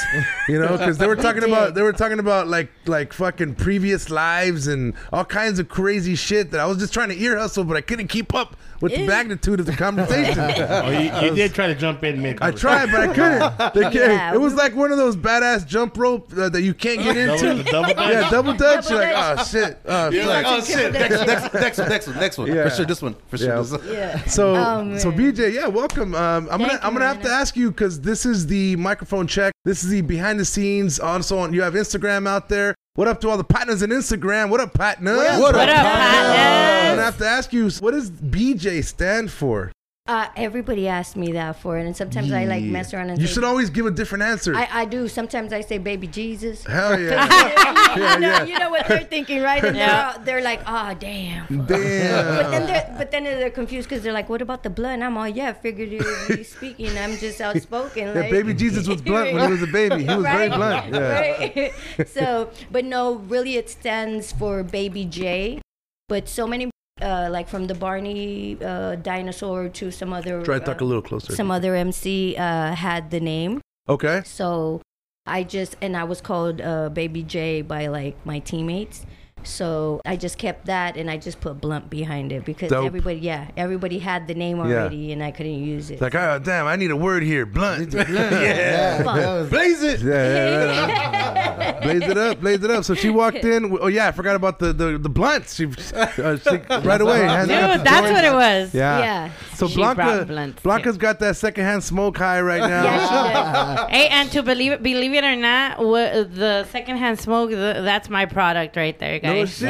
you 0.49 0.59
know, 0.61 0.77
because 0.77 0.99
they 0.99 1.07
were 1.07 1.17
talking 1.27 1.45
about 1.45 1.75
they 1.75 1.83
were 1.83 1.93
talking 1.93 2.19
about 2.19 2.49
like 2.49 2.71
like 2.87 3.13
fucking 3.13 3.55
previous 3.57 4.11
lives 4.11 4.67
and 4.67 4.95
all 5.13 5.25
kinds 5.25 5.59
of 5.59 5.69
crazy 5.69 6.15
shit 6.15 6.51
that 6.51 6.61
I 6.61 6.67
was 6.67 6.79
just 6.79 6.93
trying 6.93 7.11
to 7.11 7.21
ear 7.21 7.39
hustle, 7.39 7.65
but 7.65 7.77
I 7.77 7.81
couldn't 7.81 8.09
keep 8.09 8.35
up 8.35 8.57
with 8.81 8.93
the 8.93 9.07
magnitude 9.07 9.61
of 9.61 9.67
the 9.67 9.73
conversation. 9.77 10.39
oh, 10.41 10.89
you, 10.91 11.29
you 11.29 11.35
did 11.35 11.53
try 11.55 11.67
to 11.67 11.75
jump 11.75 12.03
in 12.03 12.23
mid. 12.23 12.41
I 12.41 12.51
tried, 12.51 12.91
but 12.91 13.01
I 13.01 13.07
couldn't. 13.09 13.75
They. 13.75 14.01
Yeah, 14.01 14.33
it 14.33 14.41
was 14.41 14.55
like 14.55 14.75
one 14.75 14.91
of 14.91 14.97
those 14.99 15.17
badass 15.17 15.67
jump 15.67 15.99
rope 15.99 16.33
uh, 16.37 16.49
that 16.49 16.63
you 16.63 16.73
can't 16.75 17.03
get 17.03 17.17
into. 17.17 17.63
the 17.63 17.65
double 17.65 17.93
dutch. 17.95 18.13
Yeah, 18.13 18.31
double 18.31 18.53
dutch. 18.55 18.89
Double 18.89 19.03
You're 19.03 19.13
like, 19.13 19.39
oh 19.39 19.45
shit. 19.45 19.79
Oh, 19.85 20.11
You're 20.11 20.27
like, 20.27 20.47
oh 20.47 20.60
shit, 20.67 20.93
next, 20.93 21.09
Triple 21.09 21.27
next, 21.27 21.55
next 21.55 21.79
one, 21.79 21.89
next 21.89 22.07
one, 22.09 22.17
next 22.19 22.39
one. 22.39 22.49
Yeah. 22.49 22.69
For 22.69 22.71
sure, 22.77 22.85
this 22.87 23.03
one. 23.03 23.17
For 23.29 23.39
sure, 23.39 23.49
Yeah. 23.49 23.57
this 23.61 23.71
one. 23.73 23.81
Yeah. 23.93 24.25
So, 24.25 24.55
Oh, 24.57 24.99
so. 24.99 25.11
BJ, 25.13 25.53
yeah, 25.55 25.67
welcome. 25.67 26.15
Um, 26.15 26.49
I'm 26.51 26.59
gonna, 26.59 26.71
Thank 26.71 26.85
I'm 26.85 26.93
gonna 26.93 27.07
have 27.07 27.23
to 27.23 27.31
ask 27.31 27.57
you 27.57 27.71
because 27.71 28.01
this 28.01 28.25
is 28.27 28.47
the 28.47 28.77
microphone 28.77 29.27
check. 29.27 29.53
This 29.65 29.83
is 29.85 29.91
the 29.91 30.01
behind 30.03 30.39
the 30.41 30.45
scenes. 30.45 30.99
Also, 31.01 31.39
on 31.39 31.53
you 31.53 31.63
have 31.63 31.75
Instagram 31.75 32.27
out 32.29 32.49
there. 32.49 32.75
What 32.95 33.09
up 33.09 33.21
to 33.23 33.29
all 33.31 33.37
the 33.37 33.45
partners 33.45 33.83
in 33.83 33.91
Instagram? 33.91 34.51
What 34.51 34.61
up, 34.61 34.75
partner? 34.75 35.17
What 35.17 35.27
up, 35.27 35.41
What 35.41 35.55
What 35.55 35.69
up, 35.69 35.79
up, 35.79 35.85
I'm 35.87 36.91
gonna 36.97 37.03
have 37.03 37.19
to 37.19 37.27
ask 37.27 37.53
you, 37.53 37.71
what 37.81 37.93
does 37.93 38.11
BJ 38.11 38.85
stand 38.85 39.31
for? 39.31 39.71
Uh, 40.09 40.27
everybody 40.35 40.89
asked 40.89 41.15
me 41.15 41.31
that 41.33 41.55
for 41.61 41.79
it, 41.79 41.87
and 41.87 41.95
sometimes 41.97 42.33
I 42.33 42.45
like 42.45 42.65
Yeah. 42.65 42.71
mess 42.71 42.93
around 42.93 43.11
and 43.11 43.21
You 43.21 43.29
say, 43.29 43.35
should 43.35 43.45
always 43.45 43.71
give 43.71 43.87
a 43.87 43.93
different 43.93 44.25
answer. 44.25 44.57
I, 44.57 44.67
I 44.73 44.85
do. 44.85 45.07
Sometimes 45.07 45.53
I 45.53 45.61
say 45.61 45.79
baby 45.79 46.09
Jesus. 46.09 46.65
Hell 46.65 46.99
you, 47.01 47.11
yeah. 47.11 48.17
know, 48.19 48.27
yeah. 48.29 48.45
you 48.45 48.59
know 48.59 48.71
what 48.71 48.89
they're 48.89 49.05
thinking, 49.05 49.41
right? 49.43 49.63
And 49.63 49.77
Yeah. 49.77 50.13
they're, 50.17 50.25
they're 50.25 50.43
like, 50.43 50.63
oh, 50.67 50.95
damn. 50.99 51.47
But 51.59 51.69
Damn. 51.69 52.51
then 52.51 52.67
they're 52.67 52.95
but 52.99 53.11
then 53.13 53.25
they're 53.25 53.51
confused 53.51 53.89
because 53.89 54.03
they're 54.03 54.13
like, 54.13 54.29
"What 54.29 54.43
about 54.43 54.63
the 54.63 54.71
blood?" 54.71 54.95
And 54.95 55.05
I'm 55.05 55.17
all, 55.17 55.29
"Yeah, 55.29 55.53
figuratively 55.53 56.43
speaking, 56.57 56.97
I'm 56.99 57.17
just 57.19 57.41
outspoken." 57.41 58.09
Yeah, 58.09 58.21
like, 58.21 58.31
baby 58.31 58.53
Jesus 58.55 58.89
was 58.89 59.01
blunt 59.03 59.33
when 59.33 59.45
he 59.47 59.53
was 59.53 59.63
a 59.63 59.67
baby. 59.67 60.03
He 60.05 60.15
was 60.15 60.25
very 60.25 60.49
Right? 60.49 60.57
blunt. 60.57 60.95
Yeah. 60.95 61.21
Right? 61.21 62.09
so, 62.09 62.51
but 62.73 62.85
no, 62.85 63.15
really, 63.17 63.57
it 63.57 63.71
stands 63.71 64.33
for 64.33 64.63
Baby 64.65 65.05
J. 65.05 65.61
But 66.09 66.29
so 66.29 66.47
many, 66.47 66.71
uh, 67.03 67.29
like 67.31 67.49
from 67.49 67.67
the 67.67 67.75
Barney 67.75 68.57
uh, 68.63 68.97
dinosaur 68.97 69.69
to 69.69 69.91
some 69.91 70.13
other, 70.13 70.43
Try 70.43 70.59
to 70.59 70.65
talk 70.65 70.81
a 70.81 70.85
uh, 70.85 70.87
little 70.87 71.03
closer. 71.03 71.35
some 71.35 71.51
other 71.51 71.75
MC 71.75 72.37
uh, 72.37 72.75
had 72.75 73.11
the 73.11 73.21
name. 73.21 73.61
Okay. 73.89 74.23
So 74.25 74.83
I 75.27 75.43
just 75.43 75.77
and 75.81 75.97
I 75.97 76.05
was 76.05 76.21
called 76.21 76.61
uh, 76.61 76.89
Baby 76.91 77.23
J 77.23 77.63
by 77.63 77.87
like 77.89 78.17
my 78.25 78.39
teammates. 78.41 79.07
So 79.45 80.01
I 80.05 80.17
just 80.17 80.39
kept 80.39 80.67
that 80.67 80.97
and 80.97 81.11
I 81.11 81.17
just 81.17 81.41
put 81.41 81.61
blunt 81.61 81.91
behind 81.91 82.33
it 82.33 82.45
because 82.45 82.71
Dope. 82.71 82.87
everybody, 82.87 83.19
yeah, 83.19 83.49
everybody 83.57 83.99
had 83.99 84.27
the 84.27 84.35
name 84.35 84.61
already 84.61 85.13
and 85.13 85.23
I 85.23 85.31
couldn't 85.31 85.63
use 85.65 85.91
it. 85.91 85.95
It's 85.95 86.03
like, 86.03 86.15
oh 86.15 86.39
damn, 86.43 86.67
I 86.67 86.77
need 86.77 86.91
a 86.91 86.97
word 86.97 87.23
here. 87.23 87.47
Blunt. 87.47 87.93
yeah, 87.95 88.11
yeah. 88.11 89.03
Fun. 89.03 89.17
that 89.19 89.27
was- 89.41 89.51
Blaze 89.51 89.83
it. 89.83 90.01
Yeah. 90.01 91.81
blaze 91.83 92.03
it 92.03 92.19
up. 92.19 92.41
Blaze 92.41 92.63
it 92.63 92.71
up. 92.71 92.85
So 92.85 92.95
she 92.95 93.11
walked 93.11 93.45
in. 93.45 93.77
Oh 93.81 93.87
yeah, 93.87 94.09
I 94.09 94.13
forgot 94.13 94.37
about 94.37 94.59
the 94.59 94.73
the, 94.73 94.99
the 94.99 95.09
blunts. 95.09 95.55
She, 95.55 95.67
uh, 95.67 96.37
she 96.37 96.57
right 96.85 97.01
away. 97.01 97.21
handed 97.21 97.55
Dude, 97.77 97.87
that's 97.87 98.01
joints. 98.09 98.13
what 98.13 98.25
it 98.25 98.33
was. 98.35 98.75
Yeah. 98.75 98.99
Yeah. 98.99 99.31
So 99.55 99.69
She 99.69 99.75
Blanca, 99.77 99.95
brought 99.97 100.27
blunts, 100.27 100.63
Blanca's 100.63 100.97
got 100.97 101.19
that 101.21 101.37
secondhand 101.37 101.85
smoke 101.85 102.17
high 102.17 102.41
right 102.41 102.61
now. 102.61 102.85
Yeah, 102.85 103.87
Hey, 103.89 104.09
and 104.09 104.31
to 104.33 104.43
believe 104.43 104.73
it, 104.73 104.83
believe 104.83 105.13
it 105.13 105.23
or 105.23 105.37
not, 105.37 105.79
wha- 105.79 106.25
the 106.25 106.65
secondhand 106.71 107.21
smoke, 107.21 107.51
th- 107.51 107.77
that's 107.85 108.09
my 108.09 108.25
product 108.25 108.77
right 108.77 108.99
there, 108.99 109.19
No 109.35 109.45
guys. 109.45 109.57
shit. 109.57 109.69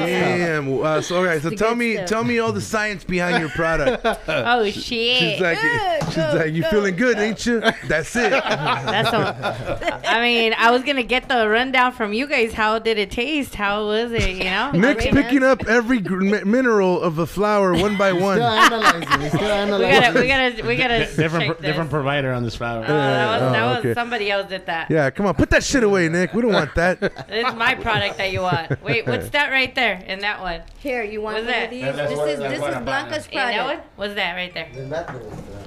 Damn. 0.00 0.82
Uh, 0.82 1.00
so, 1.00 1.16
all 1.16 1.24
right. 1.24 1.40
So 1.42 1.50
the 1.50 1.56
tell 1.56 1.74
me, 1.74 1.94
stuff. 1.94 2.08
tell 2.08 2.24
me 2.24 2.38
all 2.38 2.52
the 2.52 2.60
science 2.60 3.04
behind 3.04 3.40
your 3.40 3.48
product. 3.50 4.04
oh 4.28 4.64
shit! 4.70 5.18
She's 5.18 5.40
like, 5.40 5.60
Good, 5.60 6.04
she's 6.06 6.16
go, 6.16 6.32
like, 6.36 6.52
you 6.52 6.62
go. 6.62 6.70
feeling 6.70 6.96
good, 6.96 7.18
ain't 7.18 7.44
you? 7.46 7.60
That's 7.86 8.14
it. 8.16 8.30
That's 8.30 9.12
a, 9.12 10.00
I 10.08 10.20
mean, 10.20 10.54
I 10.56 10.70
was 10.70 10.82
gonna 10.82 11.02
get 11.02 11.28
the 11.28 11.48
rundown 11.48 11.92
from 11.92 12.12
you 12.12 12.26
guys. 12.26 12.52
How 12.52 12.78
did 12.78 12.98
it 12.98 13.10
taste? 13.10 13.54
How 13.54 13.86
was 13.86 14.12
it? 14.12 14.28
You 14.36 14.44
know? 14.44 14.70
Nick's 14.72 15.06
picking 15.06 15.42
up 15.42 15.66
every 15.66 16.00
gr- 16.00 16.20
mi- 16.20 16.44
mineral 16.44 17.00
of 17.00 17.16
the 17.16 17.26
flower 17.26 17.72
one 17.74 17.96
by 17.96 18.10
Still 18.10 18.22
one. 18.22 18.40
analyzing. 18.40 19.28
Still 19.28 19.40
we 19.78 19.84
gotta, 19.84 20.20
we 20.20 20.26
gotta, 20.28 20.66
we 20.66 20.76
gotta. 20.76 20.98
Di- 21.06 21.16
different 21.16 21.46
check 21.46 21.56
pro- 21.58 21.66
different 21.66 21.90
provider 21.90 22.32
on 22.32 22.42
this 22.44 22.54
flower. 22.56 22.84
Oh, 22.84 22.86
that 22.88 23.26
was, 23.26 23.42
Oh, 23.42 23.52
that 23.52 23.64
was 23.66 23.78
okay. 23.78 23.94
somebody 23.94 24.30
else 24.30 24.48
did 24.48 24.66
that. 24.66 24.90
Yeah, 24.90 25.10
come 25.10 25.26
on, 25.26 25.34
put 25.34 25.50
that 25.50 25.64
shit 25.64 25.82
away, 25.82 26.08
Nick. 26.08 26.32
We 26.34 26.42
don't 26.42 26.52
want 26.52 26.74
that. 26.74 27.00
It's 27.28 27.54
my 27.56 27.74
product 27.74 28.18
that 28.18 28.32
you 28.32 28.40
want. 28.40 28.82
Wait, 28.82 29.06
what's 29.06 29.28
that 29.30 29.50
right 29.50 29.74
there 29.74 30.02
in 30.06 30.20
that 30.20 30.40
one? 30.40 30.62
Here, 30.78 31.02
you 31.04 31.20
want 31.20 31.36
What's 31.36 31.46
one 31.46 31.52
that? 31.54 31.64
of 31.64 31.70
these? 31.70 31.82
That- 31.82 31.96
that's 31.96 32.10
this 32.10 32.18
what- 32.18 32.28
is 32.28 32.38
that's 32.38 32.52
this 32.52 32.60
what 32.60 32.70
is 32.70 32.76
I'm 32.76 32.84
Blanca's 32.84 33.26
In 33.26 33.34
that 33.36 33.56
one? 33.56 33.64
product. 33.76 33.88
What's 33.98 34.14
that 34.14 34.34
right 34.34 34.54
there? 34.54 34.68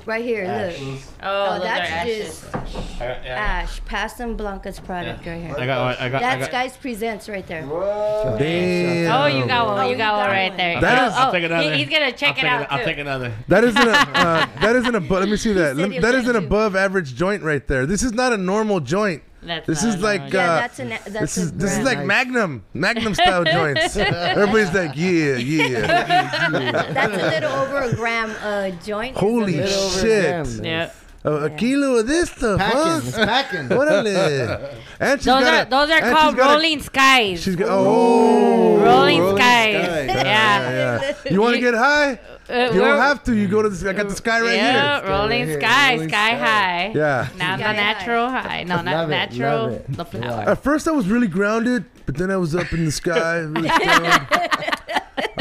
Right 0.06 0.26
here, 0.26 0.44
look. 0.46 1.00
Oh, 1.24 1.56
Oh, 1.56 1.60
that's 1.64 2.06
just 2.10 2.56
I 2.56 3.06
yeah, 3.06 3.62
Ash. 3.64 3.82
Pass 3.86 4.16
them 4.16 4.36
Blanca's 4.36 4.80
product 4.80 5.26
right 5.26 5.42
here. 5.42 5.56
I 5.58 5.66
got 5.66 5.82
one. 5.86 5.96
I 6.06 6.10
got. 6.10 6.22
I 6.24 6.36
That's 6.36 6.42
got 6.48 6.52
guys 6.52 6.76
presents 6.78 7.30
right 7.30 7.46
there. 7.48 7.62
Damn. 7.62 9.12
Oh, 9.12 9.26
you 9.28 9.46
got 9.48 9.68
one. 9.68 9.80
Oh, 9.80 9.84
you 9.84 9.92
you 9.92 9.98
got 9.98 10.18
one 10.18 10.30
right 10.30 10.56
there. 10.58 10.82
That 10.82 11.08
is. 11.08 11.14
oh, 11.14 11.18
oh, 11.18 11.22
I'll 11.26 11.32
take 11.32 11.44
another. 11.44 11.72
he- 11.72 11.78
he's 11.84 11.90
gonna 11.90 12.12
check 12.12 12.38
I'll 12.38 12.46
it 12.46 12.48
out 12.48 12.62
an- 12.62 12.68
I'll 12.70 12.80
too. 12.80 12.86
take 12.86 12.98
another. 12.98 13.34
That 13.48 13.64
isn't 13.64 13.82
a 13.82 13.92
uh, 14.14 14.46
that 14.62 14.76
isn't 14.76 14.96
a 14.96 15.00
let 15.00 15.30
me 15.30 15.38
see 15.38 15.54
that 15.54 15.76
said 15.76 15.78
Lem- 15.78 15.92
he'll 15.92 16.02
that 16.02 16.12
take 16.12 16.22
is 16.24 16.28
an 16.30 16.36
above 16.36 16.76
average 16.76 17.16
joint 17.16 17.44
right 17.44 17.66
there. 17.68 17.86
This 17.86 18.04
is 18.04 18.12
not 18.14 18.34
a 18.34 18.38
normal 18.38 18.80
joint. 18.80 19.24
That's 19.46 19.68
This 19.68 19.84
is 19.84 20.02
like 20.02 20.22
normal 20.22 20.40
uh, 20.40 20.44
Yeah, 20.44 20.56
that's 20.62 20.80
an- 20.80 20.90
that's 20.90 21.14
this 21.20 21.38
is 21.38 21.52
this 21.54 21.72
is 21.78 21.84
brand. 21.84 22.00
like 22.00 22.06
Magnum 22.06 22.64
Magnum 22.74 23.14
style 23.14 23.44
joints. 23.44 23.96
Everybody's 23.98 24.74
like 24.74 24.92
yeah 24.96 25.36
yeah. 25.36 26.92
That's 26.94 27.24
a 27.24 27.28
little 27.30 27.52
over 27.52 27.78
a 27.80 27.94
gram 27.94 28.32
uh, 28.42 28.70
joint. 28.84 29.16
Holy 29.18 29.66
shit! 29.68 30.48
Yeah. 30.64 30.92
Uh, 31.26 31.46
a 31.46 31.50
kilo 31.52 31.96
of 32.00 32.06
this 32.08 32.30
stuff, 32.32 32.60
Packing. 32.60 32.78
huh? 32.80 33.02
It's 33.06 33.16
packing. 33.18 33.68
Órale. 33.70 34.76
And 35.00 35.20
she's 35.20 35.26
Those 35.26 35.44
are 35.44 35.62
a- 35.64 35.66
those 35.70 35.90
are 35.90 36.00
called 36.02 36.36
got 36.38 36.50
a- 36.52 36.54
rolling 36.56 36.82
skies. 36.82 37.42
She's 37.42 37.56
got 37.56 37.70
oh. 37.70 38.78
rolling, 38.80 39.20
Rolling 39.22 39.38
skies. 39.38 39.76
skies. 39.86 40.08
Yeah. 40.08 40.24
Yeah, 40.24 41.00
yeah. 41.26 41.32
You 41.32 41.42
want 41.42 41.56
to 41.56 41.62
get 41.62 41.74
high? 41.74 42.20
Uh, 42.50 42.72
You 42.74 42.80
don't 42.82 43.00
have 43.00 43.24
to. 43.24 43.34
You 43.36 43.48
go 43.48 43.62
to 43.62 43.70
the. 43.70 43.90
I 43.90 43.94
got 43.94 44.10
the 44.10 44.16
sky 44.16 44.42
right 44.42 44.56
yeah, 44.56 45.00
here. 45.02 45.10
rolling 45.10 45.46
here. 45.48 45.60
sky, 45.62 45.94
Rolling 45.94 46.10
sky 46.10 46.30
sky. 46.38 46.46
high. 46.46 46.92
Yeah. 46.94 47.28
Not 47.38 47.58
the 47.60 47.64
natural 47.74 48.30
high. 48.30 48.64
No, 48.64 48.82
not 48.82 48.86
Love 48.86 49.10
it, 49.10 49.12
natural. 49.12 49.64
love 49.64 49.72
it. 49.74 49.92
The 49.98 50.06
flower. 50.06 50.42
At 50.50 50.64
first, 50.64 50.88
I 50.88 50.92
was 50.92 51.08
really 51.08 51.28
grounded, 51.28 51.86
but 52.06 52.16
then 52.18 52.32
I 52.32 52.38
was 52.38 52.54
up 52.56 52.72
in 52.74 52.84
the 52.86 52.92
sky. 52.92 53.38
really 53.40 53.70
stoned. 53.70 54.28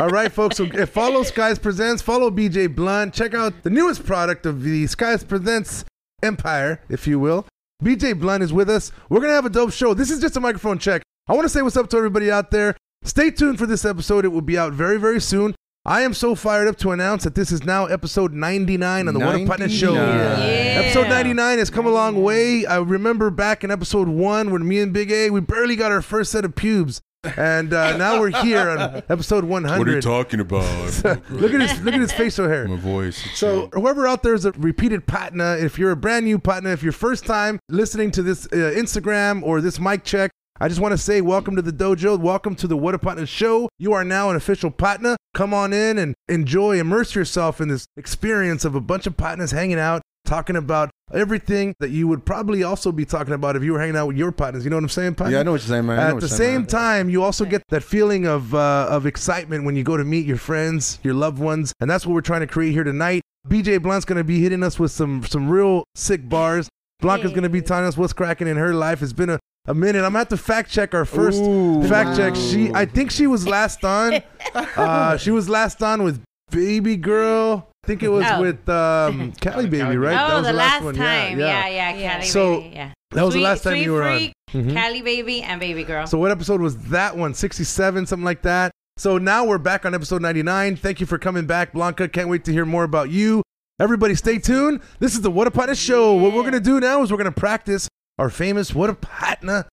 All 0.03 0.09
right, 0.09 0.33
folks. 0.33 0.57
So 0.57 0.67
uh, 0.67 0.85
follow 0.85 1.23
Skies 1.23 1.61
Presents. 1.61 2.03
Follow 2.03 2.29
BJ 2.29 2.75
Blunt. 2.75 3.15
Check 3.15 3.35
out 3.35 3.63
the 3.63 3.71
newest 3.71 4.05
product 4.05 4.47
of 4.47 4.65
the 4.65 4.89
Skies 4.89 5.23
Presents 5.23 5.85
empire, 6.25 6.81
if 6.89 7.07
you 7.07 7.21
will. 7.21 7.47
BJ 7.85 8.19
Blunt 8.19 8.43
is 8.43 8.53
with 8.53 8.69
us. 8.69 8.91
We're 9.09 9.21
gonna 9.21 9.35
have 9.35 9.47
a 9.47 9.49
dope 9.49 9.71
show. 9.71 9.95
This 9.95 10.11
is 10.11 10.21
just 10.21 10.37
a 10.37 10.41
microphone 10.41 10.79
check. 10.79 11.05
I 11.29 11.35
want 11.35 11.45
to 11.45 11.49
say 11.49 11.63
what's 11.63 11.77
up 11.77 11.89
to 11.91 11.97
everybody 11.97 12.33
out 12.33 12.51
there. 12.51 12.77
Stay 13.05 13.31
tuned 13.31 13.61
for 13.61 13.67
this 13.67 13.85
episode. 13.85 14.25
It 14.25 14.31
will 14.31 14.43
be 14.43 14.59
out 14.59 14.73
very, 14.73 14.99
very 14.99 15.21
soon. 15.21 15.55
I 15.85 16.01
am 16.01 16.15
so 16.15 16.35
fired 16.35 16.67
up 16.67 16.79
to 16.79 16.91
announce 16.91 17.23
that 17.23 17.37
this 17.37 17.53
is 17.53 17.63
now 17.63 17.87
episode 17.87 18.33
99 18.33 19.07
on 19.07 19.15
the 19.15 19.21
What 19.21 19.37
a 19.37 19.47
Partner 19.47 19.69
Show. 19.69 19.95
99. 19.95 20.19
Yeah. 20.19 20.83
Episode 20.83 21.11
99 21.11 21.59
has 21.59 21.71
come 21.71 21.87
a 21.87 21.91
long 21.91 22.21
way. 22.21 22.67
I 22.67 22.79
remember 22.79 23.31
back 23.31 23.63
in 23.63 23.71
episode 23.71 24.09
one 24.09 24.51
when 24.51 24.67
me 24.67 24.81
and 24.81 24.93
Big 24.93 25.13
A, 25.13 25.31
we 25.31 25.39
barely 25.39 25.77
got 25.77 25.93
our 25.93 26.03
first 26.03 26.33
set 26.33 26.45
of 26.45 26.57
pubes. 26.57 27.01
And 27.25 27.73
uh, 27.73 27.97
now 27.97 28.19
we're 28.19 28.31
here 28.43 28.69
on 28.69 29.02
episode 29.09 29.45
100. 29.45 29.79
What 29.79 29.88
are 29.88 29.95
you 29.95 30.00
talking 30.00 30.41
about? 30.41 31.05
look 31.31 31.55
at 31.55 31.61
his 31.61 31.81
look 31.83 31.95
at 31.95 32.00
his 32.00 32.12
facial 32.12 32.49
hair. 32.49 32.67
My 32.67 32.76
voice. 32.76 33.23
So 33.35 33.69
whoever 33.73 34.09
out 34.09 34.25
there 34.25 34.35
is 34.35 34.45
a 34.45 34.50
repeated 34.52 35.07
partner, 35.07 35.57
if 35.57 35.79
you're 35.79 35.93
a 35.93 35.97
brand 35.97 36.26
new 36.26 36.41
partner, 36.41 36.73
if 36.73 36.83
you're 36.83 36.93
first 36.93 37.25
time 37.25 37.61
listening 37.69 38.11
to 38.12 38.23
this 38.23 38.47
uh, 38.47 38.75
Instagram 38.76 39.43
or 39.45 39.61
this 39.61 39.79
mic 39.79 40.02
check, 40.02 40.33
I 40.61 40.69
just 40.69 40.81
want 40.81 40.93
to 40.93 40.99
say 40.99 41.21
welcome 41.21 41.55
to 41.55 41.62
the 41.62 41.73
dojo. 41.73 42.19
Welcome 42.19 42.57
to 42.57 42.67
the 42.67 42.76
What 42.76 42.95
a 42.95 42.99
Partner 42.99 43.26
show. 43.26 43.69
You 43.79 43.93
are 43.93 44.05
now 44.05 44.31
an 44.31 44.37
official 44.37 44.73
partner. 44.73 45.17
Come 45.33 45.55
on 45.55 45.73
in 45.73 45.99
and 45.99 46.14
enjoy, 46.29 46.79
immerse 46.79 47.14
yourself 47.14 47.61
in 47.61 47.69
this 47.69 47.87
experience 47.97 48.64
of 48.64 48.75
a 48.75 48.81
bunch 48.81 49.07
of 49.07 49.17
partners 49.17 49.52
hanging 49.52 49.79
out, 49.79 50.02
talking 50.25 50.57
about 50.57 50.91
everything 51.12 51.75
that 51.81 51.90
you 51.90 52.09
would 52.09 52.25
probably 52.25 52.62
also 52.62 52.92
be 52.92 53.04
talking 53.04 53.35
about 53.35 53.57
if 53.57 53.62
you 53.62 53.73
were 53.73 53.81
hanging 53.81 53.97
out 53.97 54.07
with 54.07 54.16
your 54.16 54.33
partners. 54.33 54.64
You 54.64 54.71
know 54.71 54.76
what 54.76 54.85
I'm 54.85 54.88
saying, 54.88 55.14
partner? 55.14 55.35
yeah, 55.35 55.40
I 55.40 55.42
know 55.42 55.52
what 55.52 55.61
you're 55.61 55.69
saying, 55.69 55.87
man. 55.87 55.99
At 55.99 56.21
the 56.21 56.28
saying, 56.28 56.38
same 56.38 56.61
man. 56.62 56.66
time, 56.66 57.09
you 57.09 57.23
also 57.23 57.45
get 57.45 57.62
that 57.69 57.83
feeling 57.83 58.26
of 58.26 58.54
uh, 58.54 58.88
of 58.90 59.07
excitement 59.07 59.64
when 59.64 59.76
you 59.76 59.85
go 59.85 59.97
to 59.97 60.04
meet 60.04 60.26
your 60.26 60.37
friends, 60.37 60.99
your 61.02 61.14
loved 61.14 61.38
ones, 61.38 61.73
and 61.81 61.90
that's 61.90 62.07
what 62.07 62.14
we're 62.14 62.21
trying 62.21 62.40
to 62.40 62.47
create 62.47 62.73
here 62.73 62.85
tonight. 62.85 63.23
BJ 63.49 63.83
Blunt's 63.83 64.04
going 64.04 64.19
to 64.19 64.25
be 64.25 64.40
hitting 64.40 64.62
us 64.62 64.78
with 64.78 64.92
some 64.92 65.25
some 65.25 65.49
real 65.49 65.85
sick 65.95 66.28
bars. 66.28 66.69
Blanca's 67.02 67.33
going 67.33 67.42
to 67.42 67.50
be 67.50 67.61
telling 67.61 67.85
us 67.85 67.97
what's 67.97 68.12
cracking 68.12 68.47
in 68.47 68.57
her 68.57 68.73
life. 68.73 69.02
It's 69.02 69.12
been 69.12 69.31
a, 69.31 69.38
a 69.66 69.75
minute. 69.75 69.99
I'm 69.99 70.12
going 70.12 70.12
to 70.12 70.19
have 70.19 70.28
to 70.28 70.37
fact 70.37 70.71
check 70.71 70.95
our 70.95 71.04
first 71.04 71.42
Ooh. 71.42 71.87
fact 71.88 72.16
check. 72.16 72.37
She, 72.37 72.73
I 72.73 72.87
think 72.87 73.11
she 73.11 73.26
was 73.26 73.47
last 73.47 73.85
on. 73.85 74.23
Uh, 74.54 75.16
she 75.16 75.31
was 75.31 75.49
last 75.49 75.83
on 75.83 76.02
with 76.02 76.23
Baby 76.50 76.97
Girl. 76.97 77.72
I 77.85 77.87
think 77.89 78.03
it 78.05 78.09
was 78.09 78.25
Oh. 78.29 78.41
with 78.41 78.69
um, 78.69 79.33
Cali 79.41 79.67
Baby, 79.67 79.97
right? 79.97 80.15
Oh, 80.15 80.29
that 80.29 80.37
was 80.39 80.47
the 80.47 80.53
last 80.53 80.85
one. 80.85 80.95
time. 80.95 81.39
Yeah, 81.39 81.67
yeah, 81.67 81.95
Yeah. 81.95 82.12
Cali 82.15 82.27
So, 82.27 82.61
baby, 82.61 82.75
yeah. 82.77 82.93
That 83.11 83.25
was 83.25 83.35
Sweet- 83.35 83.41
the 83.41 83.45
last 83.45 83.62
time 83.65 83.73
Sweet 83.75 83.83
you 83.83 83.93
were 83.93 84.03
Freak, 84.05 84.33
Cali 84.75 85.03
Baby, 85.03 85.43
and 85.43 85.59
Baby 85.61 85.83
Girl. 85.85 86.07
So 86.07 86.17
what 86.19 86.31
episode 86.31 86.61
was 86.61 86.77
that 86.91 87.17
one? 87.17 87.35
67, 87.35 88.07
something 88.07 88.25
like 88.25 88.43
that. 88.43 88.71
So 88.99 89.19
now 89.19 89.45
we're 89.45 89.59
back 89.59 89.85
on 89.85 89.95
episode 89.95 90.23
99. 90.23 90.77
Thank 90.77 91.01
you 91.01 91.07
for 91.07 91.19
coming 91.19 91.45
back, 91.47 91.73
Blanca. 91.73 92.09
Can't 92.09 92.29
wait 92.29 92.45
to 92.45 92.53
hear 92.53 92.65
more 92.65 92.85
about 92.85 93.11
you. 93.11 93.43
Everybody 93.81 94.15
stay 94.15 94.39
tuned. 94.39 94.81
This 95.01 95.15
is 95.15 95.23
the 95.23 95.31
What 95.31 95.47
a 95.49 95.51
Patna 95.51 95.75
show. 95.75 96.12
What 96.15 96.33
we're 96.35 96.43
going 96.43 96.53
to 96.53 96.61
do 96.61 96.79
now 96.79 97.03
is 97.03 97.11
we're 97.11 97.17
going 97.19 97.33
to 97.33 97.41
practice 97.41 97.89
our 98.19 98.31
famous 98.31 98.73
What 98.75 98.91
a 98.91 98.95
Patna 98.95 99.67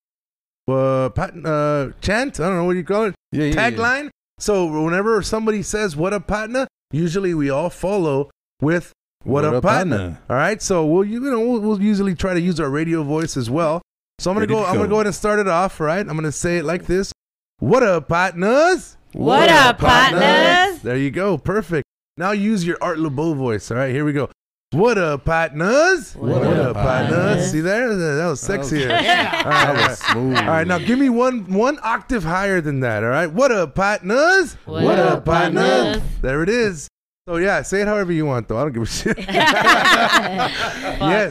uh, 0.67 1.09
pat- 1.09 1.33
uh, 1.45 1.89
chant. 2.01 2.39
I 2.39 2.47
don't 2.47 2.55
know 2.57 2.63
what 2.63 2.75
you 2.75 2.83
call 2.83 3.05
it. 3.05 3.15
Yeah, 3.31 3.43
yeah, 3.45 3.53
yeah. 3.53 3.71
Tagline. 3.71 4.09
So 4.39 4.65
whenever 4.83 5.21
somebody 5.21 5.61
says 5.61 5.95
What 5.95 6.13
a 6.13 6.19
Partner, 6.19 6.65
usually 6.91 7.33
we 7.33 7.49
all 7.49 7.69
follow 7.69 8.29
with 8.61 8.91
What, 9.23 9.45
a, 9.45 9.61
partner. 9.61 10.19
All 10.29 10.35
right. 10.35 10.61
So 10.61 10.85
we'll 10.85 11.05
you 11.05 11.19
know 11.19 11.39
we'll, 11.39 11.59
we'll 11.59 11.81
usually 11.81 12.15
try 12.15 12.33
to 12.33 12.41
use 12.41 12.59
our 12.59 12.69
radio 12.69 13.03
voice 13.03 13.37
as 13.37 13.49
well. 13.49 13.81
So 14.19 14.31
I'm 14.31 14.35
gonna 14.35 14.43
Ready 14.43 14.53
go. 14.53 14.59
to 14.63 14.67
I'm 14.67 14.75
gonna 14.75 14.87
go. 14.87 14.91
go 14.91 14.95
ahead 14.97 15.05
and 15.07 15.15
start 15.15 15.39
it 15.39 15.47
off. 15.47 15.79
Right. 15.79 15.99
I'm 15.99 16.15
gonna 16.15 16.31
say 16.31 16.57
it 16.57 16.65
like 16.65 16.85
this. 16.85 17.11
What 17.59 17.83
up, 17.83 18.07
partners? 18.07 18.97
What 19.13 19.49
up, 19.49 19.79
partners? 19.79 20.81
There 20.81 20.97
you 20.97 21.11
go. 21.11 21.37
Perfect. 21.37 21.83
Now 22.17 22.31
use 22.31 22.65
your 22.65 22.77
Art 22.81 22.97
Laboe 22.99 23.35
voice. 23.35 23.71
All 23.71 23.77
right, 23.77 23.91
here 23.91 24.05
we 24.05 24.13
go. 24.13 24.29
What 24.71 24.99
up, 24.99 25.25
partners? 25.25 26.13
What 26.15 26.45
up, 26.45 26.75
partners? 26.75 27.49
See 27.51 27.59
there? 27.59 27.95
That 27.95 28.27
was 28.27 28.39
sexier. 28.39 28.87
Yeah. 29.01 29.41
All 29.43 29.49
right, 29.49 29.73
That 29.75 29.89
was 29.89 29.97
smooth. 29.97 30.37
All 30.37 30.45
right, 30.45 30.67
now 30.67 30.77
give 30.77 30.99
me 30.99 31.09
one 31.09 31.51
one 31.51 31.79
octave 31.81 32.23
higher 32.23 32.61
than 32.61 32.81
that. 32.81 33.03
All 33.03 33.09
right. 33.09 33.31
What 33.31 33.51
up, 33.51 33.73
partners? 33.73 34.53
What 34.65 34.99
up, 34.99 35.25
partners? 35.25 36.03
There 36.21 36.43
it 36.43 36.49
is. 36.49 36.87
So 37.29 37.37
yeah, 37.37 37.61
say 37.61 37.83
it 37.83 37.87
however 37.87 38.11
you 38.11 38.25
want, 38.25 38.47
though. 38.47 38.57
I 38.57 38.63
don't 38.63 38.71
give 38.71 38.81
a 38.81 38.87
shit. 38.87 39.15
yes, 39.19 40.51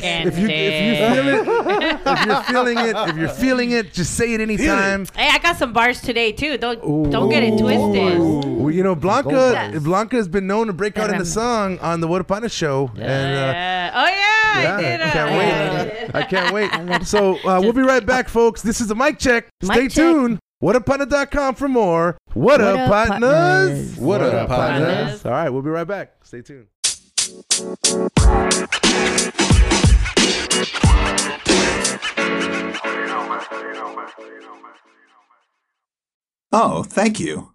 if 0.04 0.38
you 0.38 0.46
if 0.48 0.86
you 0.86 0.94
feel 1.12 1.26
it, 1.26 1.42
if 2.06 2.24
you're 2.24 2.42
feeling 2.44 2.78
it, 2.78 2.94
if 3.08 3.16
you're 3.16 3.28
feeling 3.28 3.72
it, 3.72 3.92
just 3.92 4.14
say 4.14 4.32
it 4.32 4.40
anytime. 4.40 5.06
Hey, 5.16 5.28
I 5.28 5.38
got 5.38 5.56
some 5.56 5.72
bars 5.72 6.00
today 6.00 6.30
too. 6.30 6.56
Don't 6.56 7.10
don't 7.10 7.28
get 7.28 7.42
it 7.42 7.58
twisted. 7.58 8.16
Well, 8.16 8.70
you 8.70 8.84
know, 8.84 8.94
Blanca 8.94 9.72
Blanca 9.82 10.14
has 10.14 10.28
been 10.28 10.46
known 10.46 10.68
to 10.68 10.72
break 10.72 10.96
out 10.98 11.10
in 11.10 11.18
the 11.18 11.26
song 11.26 11.80
on 11.80 12.00
the 12.00 12.06
What 12.06 12.20
Upon 12.20 12.44
a 12.44 12.48
Show, 12.48 12.92
and 12.94 13.02
uh, 13.02 13.04
Yeah. 13.04 13.90
oh 13.92 14.06
yeah, 14.06 14.62
yeah, 14.62 14.76
I 14.76 14.80
did. 14.80 15.00
I 15.00 15.04
uh, 15.04 15.12
can't 15.12 15.32
yeah. 15.32 15.82
wait. 15.82 16.14
I 16.14 16.22
can't 16.22 16.54
wait. 16.54 16.70
So 17.08 17.38
uh, 17.38 17.58
we'll 17.60 17.72
be 17.72 17.82
right 17.82 18.06
back, 18.06 18.28
folks. 18.28 18.62
This 18.62 18.80
is 18.80 18.86
the 18.86 18.94
mic 18.94 19.18
check. 19.18 19.48
Mic 19.62 19.72
Stay 19.72 19.88
check. 19.88 20.38
Tuned. 20.60 20.74
WhatUpPartner.com 20.84 21.54
for 21.54 21.68
more. 21.68 22.18
What, 22.34 22.60
What 22.60 22.60
up, 22.60 22.78
up, 22.80 22.88
partners? 22.88 23.30
partners? 23.30 23.96
What 23.96 24.20
up, 24.22 24.48
partners? 24.48 24.88
partners? 24.88 25.26
All 25.26 25.32
right, 25.32 25.50
we'll 25.50 25.62
be 25.62 25.70
right 25.70 25.86
back. 25.86 26.12
Stay 26.24 26.42
tuned. 26.42 26.66
Oh, 36.52 36.82
thank 36.82 37.20
you. 37.20 37.52